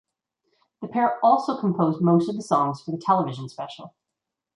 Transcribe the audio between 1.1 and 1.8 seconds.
also